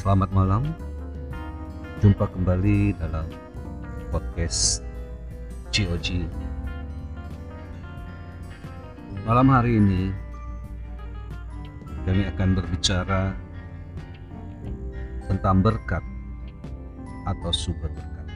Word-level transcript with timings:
Selamat 0.00 0.32
malam. 0.32 0.64
Jumpa 2.00 2.24
kembali 2.32 2.96
dalam 2.96 3.28
podcast 4.08 4.80
GOG. 5.76 6.24
Malam 9.28 9.52
hari 9.52 9.76
ini 9.76 10.08
kami 12.08 12.24
akan 12.32 12.48
berbicara 12.56 13.36
tentang 15.28 15.60
berkat 15.60 16.00
atau 17.28 17.52
sumber 17.52 17.92
berkat. 17.92 18.26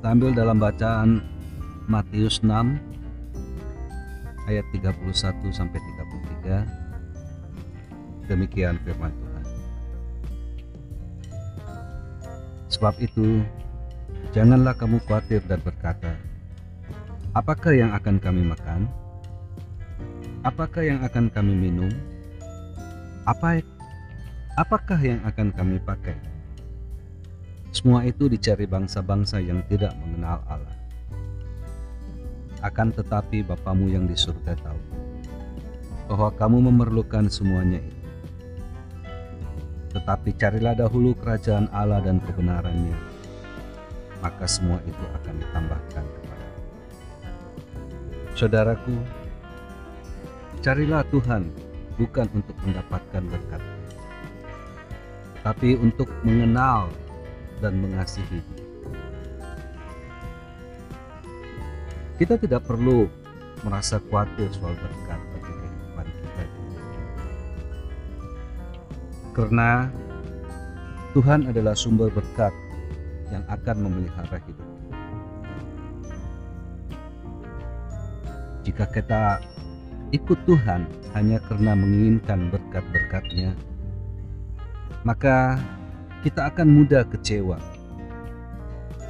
Kita 0.00 0.06
ambil 0.16 0.32
dalam 0.32 0.56
bacaan 0.56 1.20
Matius 1.92 2.40
6 2.40 2.48
ayat 4.48 4.64
31 4.72 5.52
sampai 5.52 5.76
33. 6.40 6.79
Demikian 8.30 8.78
firman 8.86 9.10
Tuhan. 9.10 9.44
Sebab 12.70 12.94
itu, 13.02 13.42
janganlah 14.30 14.78
kamu 14.78 15.02
khawatir 15.02 15.42
dan 15.50 15.58
berkata, 15.66 16.14
apakah 17.34 17.74
yang 17.74 17.90
akan 17.90 18.22
kami 18.22 18.46
makan? 18.46 18.86
Apakah 20.46 20.86
yang 20.86 21.02
akan 21.02 21.26
kami 21.26 21.58
minum? 21.58 21.90
Apa 23.26 23.58
apakah 24.54 25.02
yang 25.02 25.18
akan 25.26 25.50
kami 25.50 25.82
pakai? 25.82 26.14
Semua 27.74 28.06
itu 28.06 28.30
dicari 28.30 28.64
bangsa-bangsa 28.64 29.42
yang 29.42 29.58
tidak 29.66 29.90
mengenal 29.98 30.38
Allah. 30.46 30.78
Akan 32.62 32.94
tetapi 32.94 33.42
Bapamu 33.42 33.90
yang 33.90 34.06
di 34.06 34.14
surga 34.14 34.54
tahu 34.54 34.80
bahwa 36.10 36.30
kamu 36.34 36.58
memerlukan 36.70 37.26
semuanya 37.26 37.78
itu. 37.78 37.99
Tetapi 40.10 40.34
carilah 40.42 40.74
dahulu 40.74 41.14
kerajaan 41.22 41.70
Allah 41.70 42.02
dan 42.02 42.18
kebenarannya, 42.18 42.98
maka 44.18 44.42
semua 44.42 44.82
itu 44.82 45.04
akan 45.06 45.38
ditambahkan 45.38 46.02
kepada. 46.02 46.46
Saudaraku, 48.34 48.90
carilah 50.66 51.06
Tuhan 51.14 51.46
bukan 51.94 52.26
untuk 52.34 52.58
mendapatkan 52.66 53.22
berkat, 53.22 53.62
tapi 55.46 55.78
untuk 55.78 56.10
mengenal 56.26 56.90
dan 57.62 57.78
mengasihi. 57.78 58.42
Kita 62.18 62.34
tidak 62.34 62.66
perlu 62.66 63.06
merasa 63.62 64.02
khawatir 64.10 64.50
soal 64.58 64.74
berkat 64.74 65.22
bagi 65.38 65.54
Karena 69.30 69.86
Tuhan 71.14 71.46
adalah 71.50 71.74
sumber 71.74 72.10
berkat 72.10 72.54
yang 73.30 73.46
akan 73.46 73.76
memelihara 73.86 74.38
hidup. 74.46 74.68
Jika 78.66 78.84
kita 78.90 79.22
ikut 80.14 80.38
Tuhan 80.46 80.86
hanya 81.14 81.38
karena 81.46 81.72
menginginkan 81.74 82.50
berkat-berkatnya, 82.50 83.54
maka 85.02 85.58
kita 86.20 86.52
akan 86.52 86.68
mudah 86.68 87.02
kecewa 87.08 87.56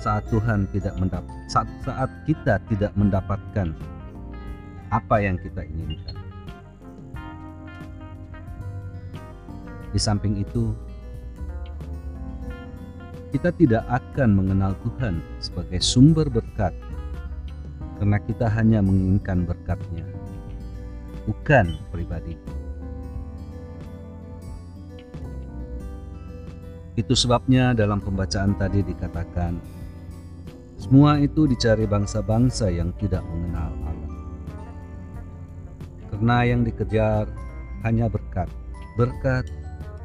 saat 0.00 0.24
Tuhan 0.32 0.64
tidak 0.72 0.96
mendapat 0.96 1.34
saat, 1.50 1.68
saat 1.84 2.08
kita 2.24 2.62
tidak 2.70 2.94
mendapatkan 2.96 3.74
apa 4.88 5.16
yang 5.20 5.36
kita 5.36 5.66
inginkan. 5.66 6.29
Di 9.90 9.98
samping 9.98 10.38
itu, 10.38 10.70
kita 13.30 13.54
tidak 13.54 13.86
akan 13.86 14.34
mengenal 14.34 14.74
Tuhan 14.82 15.22
sebagai 15.38 15.78
sumber 15.78 16.26
berkat 16.26 16.74
karena 18.00 18.18
kita 18.22 18.48
hanya 18.48 18.80
menginginkan 18.80 19.44
berkatnya, 19.44 20.08
bukan 21.28 21.78
pribadi. 21.94 22.34
Itu 26.98 27.14
sebabnya 27.14 27.70
dalam 27.70 28.02
pembacaan 28.02 28.58
tadi 28.58 28.82
dikatakan, 28.82 29.60
semua 30.80 31.20
itu 31.20 31.44
dicari 31.46 31.84
bangsa-bangsa 31.86 32.72
yang 32.72 32.90
tidak 32.98 33.22
mengenal 33.28 33.70
Allah. 33.84 34.14
Karena 36.10 36.36
yang 36.48 36.60
dikejar 36.66 37.28
hanya 37.86 38.08
berkat, 38.08 38.48
berkat, 38.98 39.46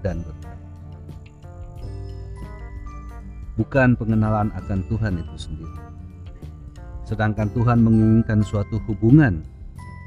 dan 0.05 0.21
berkat. 0.21 0.57
Bukan 3.57 3.97
pengenalan 3.97 4.53
akan 4.53 4.85
Tuhan 4.85 5.17
itu 5.17 5.35
sendiri. 5.49 5.81
Sedangkan 7.09 7.49
Tuhan 7.57 7.81
menginginkan 7.81 8.45
suatu 8.45 8.77
hubungan 8.85 9.41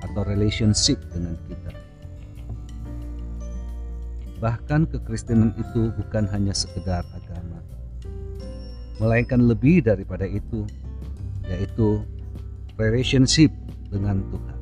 atau 0.07 0.23
relationship 0.23 1.03
dengan 1.11 1.35
kita. 1.51 1.75
Bahkan 4.39 4.87
kekristenan 4.95 5.51
itu 5.59 5.91
bukan 5.99 6.31
hanya 6.31 6.55
sekedar 6.55 7.03
agama, 7.11 7.59
melainkan 9.03 9.43
lebih 9.51 9.83
daripada 9.83 10.23
itu, 10.31 10.63
yaitu 11.51 12.07
relationship 12.79 13.51
dengan 13.91 14.23
Tuhan. 14.31 14.59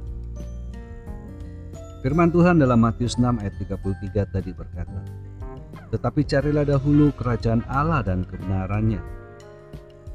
Firman 2.01 2.31
Tuhan 2.31 2.63
dalam 2.63 2.81
Matius 2.87 3.19
6 3.19 3.43
ayat 3.43 3.53
33 3.59 4.31
tadi 4.31 4.55
berkata, 4.55 5.03
Tetapi 5.87 6.21
carilah 6.27 6.67
dahulu 6.67 7.15
kerajaan 7.15 7.63
Allah 7.71 8.03
dan 8.03 8.27
kebenarannya, 8.27 8.99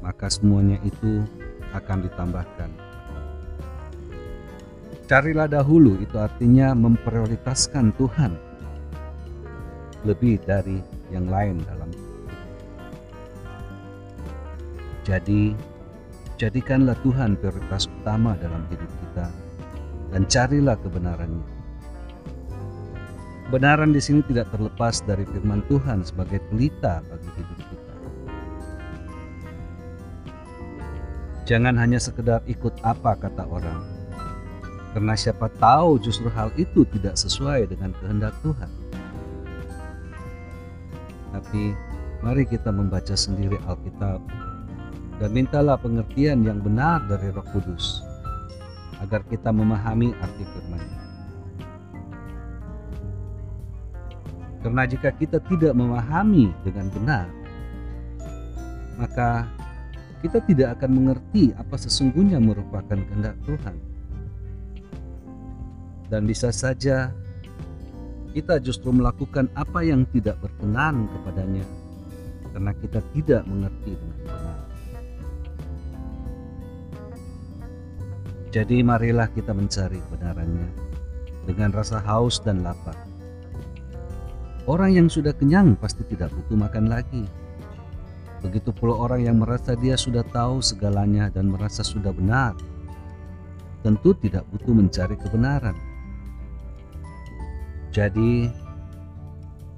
maka 0.04 0.28
semuanya 0.28 0.76
itu 0.84 1.24
akan 1.72 2.04
ditambahkan. 2.04 2.70
Carilah 5.08 5.48
dahulu 5.48 5.96
itu 6.00 6.16
artinya 6.20 6.76
memprioritaskan 6.76 7.92
Tuhan 7.96 8.32
lebih 10.04 10.40
dari 10.44 10.80
yang 11.08 11.28
lain 11.28 11.62
dalam. 11.64 11.90
Jadi, 15.02 15.56
jadikanlah 16.38 16.94
Tuhan 17.02 17.34
prioritas 17.40 17.90
utama 17.90 18.38
dalam 18.38 18.62
hidup 18.70 18.90
kita 19.02 19.26
dan 20.14 20.22
carilah 20.30 20.76
kebenarannya. 20.78 21.61
Kebenaran 23.52 23.92
di 23.92 24.00
sini 24.00 24.24
tidak 24.24 24.48
terlepas 24.48 25.04
dari 25.04 25.28
firman 25.28 25.60
Tuhan 25.68 26.00
sebagai 26.00 26.40
pelita 26.48 27.04
bagi 27.04 27.28
hidup 27.36 27.60
kita. 27.60 27.94
Jangan 31.44 31.76
hanya 31.76 32.00
sekedar 32.00 32.40
ikut 32.48 32.72
apa 32.80 33.12
kata 33.12 33.44
orang, 33.44 33.84
karena 34.96 35.12
siapa 35.12 35.52
tahu 35.60 36.00
justru 36.00 36.32
hal 36.32 36.48
itu 36.56 36.88
tidak 36.96 37.12
sesuai 37.12 37.68
dengan 37.68 37.92
kehendak 38.00 38.32
Tuhan. 38.40 38.72
Tapi 41.36 41.76
mari 42.24 42.48
kita 42.48 42.72
membaca 42.72 43.12
sendiri 43.12 43.60
Alkitab 43.68 44.24
dan 45.20 45.28
mintalah 45.28 45.76
pengertian 45.76 46.40
yang 46.40 46.64
benar 46.64 47.04
dari 47.04 47.28
Roh 47.28 47.44
Kudus 47.52 48.00
agar 49.04 49.20
kita 49.28 49.52
memahami 49.52 50.16
arti 50.24 50.40
firman-Nya. 50.40 50.61
Karena 54.62 54.86
jika 54.86 55.10
kita 55.10 55.42
tidak 55.50 55.74
memahami 55.74 56.54
dengan 56.62 56.86
benar, 56.94 57.26
maka 58.94 59.50
kita 60.22 60.38
tidak 60.46 60.78
akan 60.78 61.02
mengerti 61.02 61.50
apa 61.58 61.74
sesungguhnya 61.74 62.38
merupakan 62.38 62.94
kehendak 62.94 63.34
Tuhan. 63.42 63.76
Dan 66.06 66.30
bisa 66.30 66.54
saja 66.54 67.10
kita 68.30 68.62
justru 68.62 68.94
melakukan 68.94 69.50
apa 69.58 69.82
yang 69.82 70.06
tidak 70.14 70.38
berkenan 70.38 71.10
kepadanya 71.10 71.66
karena 72.54 72.72
kita 72.78 73.00
tidak 73.12 73.42
mengerti 73.50 73.92
dengan 73.98 74.18
benar. 74.22 74.60
Jadi 78.52 78.76
marilah 78.84 79.28
kita 79.32 79.56
mencari 79.56 79.96
kebenarannya 79.96 80.68
dengan 81.48 81.72
rasa 81.72 81.98
haus 82.04 82.38
dan 82.38 82.60
lapar. 82.60 83.11
Orang 84.62 84.94
yang 84.94 85.10
sudah 85.10 85.34
kenyang 85.34 85.74
pasti 85.74 86.06
tidak 86.06 86.30
butuh 86.30 86.54
makan 86.54 86.86
lagi. 86.86 87.26
Begitu 88.46 88.70
pula 88.70 88.94
orang 88.94 89.26
yang 89.26 89.36
merasa 89.42 89.74
dia 89.74 89.98
sudah 89.98 90.22
tahu 90.22 90.62
segalanya 90.62 91.30
dan 91.34 91.50
merasa 91.50 91.82
sudah 91.82 92.14
benar, 92.14 92.54
tentu 93.82 94.14
tidak 94.22 94.46
butuh 94.54 94.70
mencari 94.70 95.18
kebenaran. 95.18 95.74
Jadi, 97.90 98.50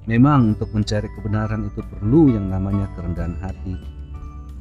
memang 0.05 0.53
untuk 0.53 0.69
mencari 0.69 1.09
kebenaran 1.17 1.65
itu 1.65 1.81
perlu 1.81 2.33
yang 2.33 2.53
namanya 2.53 2.85
kerendahan 2.93 3.37
hati, 3.41 3.75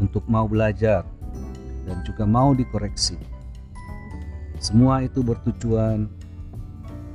untuk 0.00 0.24
mau 0.24 0.48
belajar 0.48 1.04
dan 1.84 2.00
juga 2.04 2.24
mau 2.24 2.56
dikoreksi. 2.56 3.20
Semua 4.56 5.04
itu 5.04 5.20
bertujuan 5.20 6.08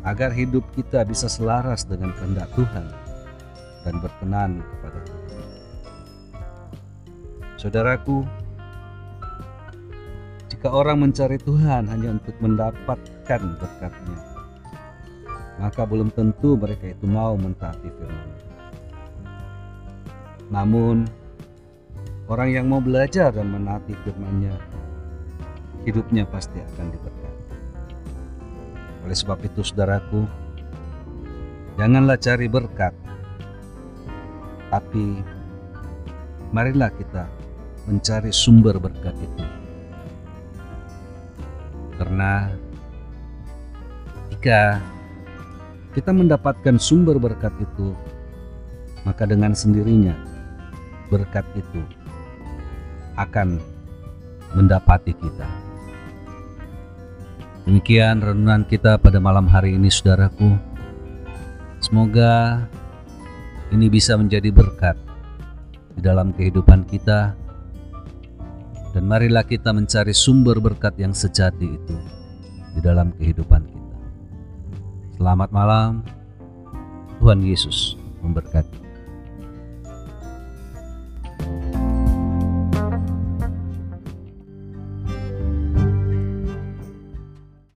agar 0.07 0.31
hidup 0.31 0.63
kita 0.75 1.04
bisa 1.04 1.28
selaras 1.28 1.84
dengan 1.84 2.16
kehendak 2.16 2.48
Tuhan 2.56 2.88
dan 3.84 3.96
berkenan 4.00 4.51
kepada 4.63 5.00
Tuhan. 5.04 5.19
Saudaraku, 7.60 8.24
jika 10.48 10.72
orang 10.72 11.04
mencari 11.04 11.36
Tuhan 11.40 11.92
hanya 11.92 12.16
untuk 12.16 12.36
mendapatkan 12.40 13.42
berkatnya, 13.60 14.19
maka 15.60 15.84
belum 15.84 16.12
tentu 16.16 16.56
mereka 16.56 16.96
itu 16.96 17.04
mau 17.04 17.36
mentaati 17.36 17.88
firman. 17.92 18.30
Namun, 20.50 21.07
orang 22.31 22.50
yang 22.50 22.66
mau 22.72 22.80
belajar 22.80 23.36
dan 23.36 23.51
menaati 23.51 23.94
firman-Nya, 24.07 24.56
hidupnya 25.84 26.24
pasti 26.28 26.57
akan 26.60 26.88
diberkati. 26.96 27.38
Oleh 29.06 29.16
sebab 29.16 29.40
itu, 29.46 29.63
saudaraku, 29.63 30.28
janganlah 31.80 32.19
cari 32.19 32.48
berkat, 32.51 32.92
tapi 34.69 35.24
marilah 36.51 36.92
kita 36.94 37.30
mencari 37.88 38.30
sumber 38.30 38.78
berkat 38.78 39.16
itu. 39.18 39.46
Karena 42.00 42.48
jika 44.31 44.80
kita 45.92 46.12
mendapatkan 46.16 46.80
sumber 46.80 47.19
berkat 47.19 47.51
itu, 47.60 47.92
maka 49.04 49.28
dengan 49.28 49.51
sendirinya 49.51 50.16
berkat 51.10 51.44
itu 51.57 51.81
akan 53.19 53.60
mendapati 54.56 55.12
kita. 55.12 55.69
Demikian 57.69 58.18
renungan 58.18 58.66
kita 58.66 58.98
pada 58.98 59.21
malam 59.21 59.45
hari 59.45 59.77
ini 59.77 59.94
saudaraku. 59.94 60.57
Semoga 61.77 62.66
ini 63.69 63.86
bisa 63.94 64.18
menjadi 64.18 64.50
berkat 64.50 64.98
di 65.94 66.01
dalam 66.01 66.33
kehidupan 66.33 66.89
kita 66.89 67.38
dan 68.89 69.04
marilah 69.06 69.45
kita 69.45 69.69
mencari 69.69 70.18
sumber 70.18 70.57
berkat 70.57 70.98
yang 70.98 71.13
sejati 71.13 71.77
itu 71.77 71.98
di 72.74 72.81
dalam 72.81 73.13
kehidupan 73.13 73.62
kita. 73.62 73.98
Selamat 75.22 75.54
malam, 75.54 76.01
Tuhan 77.22 77.45
Yesus 77.45 77.94
memberkati. 78.25 78.88